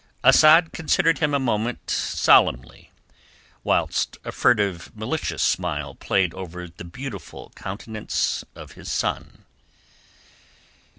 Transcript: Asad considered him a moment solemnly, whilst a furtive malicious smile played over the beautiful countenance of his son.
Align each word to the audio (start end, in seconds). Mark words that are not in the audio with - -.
Asad 0.23 0.73
considered 0.73 1.19
him 1.19 1.35
a 1.35 1.39
moment 1.39 1.91
solemnly, 1.91 2.89
whilst 3.63 4.17
a 4.25 4.31
furtive 4.31 4.91
malicious 4.95 5.43
smile 5.43 5.93
played 5.93 6.33
over 6.33 6.67
the 6.67 6.83
beautiful 6.83 7.51
countenance 7.55 8.43
of 8.55 8.71
his 8.71 8.91
son. 8.91 9.45